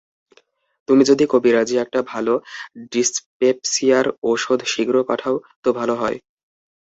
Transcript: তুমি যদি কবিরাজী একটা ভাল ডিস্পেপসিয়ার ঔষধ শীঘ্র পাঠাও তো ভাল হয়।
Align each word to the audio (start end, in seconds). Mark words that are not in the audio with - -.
তুমি 0.87 1.03
যদি 1.05 1.23
কবিরাজী 1.31 1.75
একটা 1.77 1.99
ভাল 2.07 2.27
ডিস্পেপসিয়ার 2.91 4.05
ঔষধ 4.23 4.59
শীঘ্র 4.65 4.95
পাঠাও 5.09 5.35
তো 5.63 5.69
ভাল 5.73 5.89
হয়। 5.95 6.17